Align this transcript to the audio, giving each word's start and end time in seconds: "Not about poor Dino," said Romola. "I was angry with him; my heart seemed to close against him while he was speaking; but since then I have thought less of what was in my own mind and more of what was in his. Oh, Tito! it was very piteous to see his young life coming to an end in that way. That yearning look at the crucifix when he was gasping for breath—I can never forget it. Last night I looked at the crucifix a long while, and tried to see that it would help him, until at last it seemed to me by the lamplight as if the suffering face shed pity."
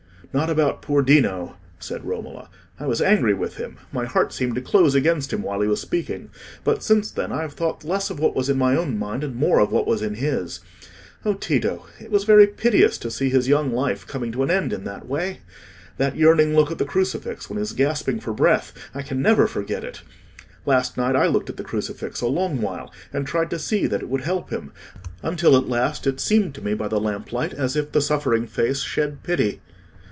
"Not 0.33 0.49
about 0.49 0.81
poor 0.81 1.01
Dino," 1.01 1.57
said 1.77 2.05
Romola. 2.05 2.49
"I 2.79 2.85
was 2.87 3.01
angry 3.01 3.33
with 3.33 3.57
him; 3.57 3.75
my 3.91 4.05
heart 4.05 4.31
seemed 4.31 4.55
to 4.55 4.61
close 4.61 4.95
against 4.95 5.33
him 5.33 5.41
while 5.41 5.59
he 5.59 5.67
was 5.67 5.81
speaking; 5.81 6.29
but 6.63 6.81
since 6.81 7.11
then 7.11 7.33
I 7.33 7.41
have 7.41 7.51
thought 7.51 7.83
less 7.83 8.09
of 8.09 8.17
what 8.17 8.33
was 8.33 8.47
in 8.49 8.57
my 8.57 8.73
own 8.77 8.97
mind 8.97 9.25
and 9.25 9.35
more 9.35 9.59
of 9.59 9.73
what 9.73 9.85
was 9.85 10.01
in 10.01 10.13
his. 10.13 10.61
Oh, 11.25 11.33
Tito! 11.33 11.85
it 11.99 12.11
was 12.11 12.23
very 12.23 12.47
piteous 12.47 12.97
to 12.99 13.11
see 13.11 13.27
his 13.29 13.49
young 13.49 13.73
life 13.73 14.07
coming 14.07 14.31
to 14.31 14.41
an 14.41 14.49
end 14.49 14.71
in 14.71 14.85
that 14.85 15.05
way. 15.05 15.41
That 15.97 16.15
yearning 16.15 16.55
look 16.55 16.71
at 16.71 16.77
the 16.77 16.85
crucifix 16.85 17.49
when 17.49 17.57
he 17.57 17.63
was 17.63 17.73
gasping 17.73 18.21
for 18.21 18.31
breath—I 18.31 19.01
can 19.01 19.21
never 19.21 19.47
forget 19.47 19.83
it. 19.83 20.01
Last 20.65 20.95
night 20.95 21.17
I 21.17 21.27
looked 21.27 21.49
at 21.49 21.57
the 21.57 21.65
crucifix 21.65 22.21
a 22.21 22.27
long 22.27 22.61
while, 22.61 22.93
and 23.11 23.27
tried 23.27 23.49
to 23.49 23.59
see 23.59 23.85
that 23.85 23.99
it 24.01 24.07
would 24.07 24.21
help 24.23 24.49
him, 24.49 24.71
until 25.23 25.57
at 25.57 25.67
last 25.67 26.07
it 26.07 26.21
seemed 26.21 26.55
to 26.55 26.61
me 26.63 26.73
by 26.73 26.87
the 26.87 27.01
lamplight 27.01 27.51
as 27.53 27.75
if 27.75 27.91
the 27.91 27.99
suffering 27.99 28.47
face 28.47 28.79
shed 28.79 29.23
pity." 29.23 29.59